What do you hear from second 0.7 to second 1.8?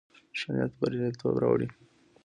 برياليتوب راوړي.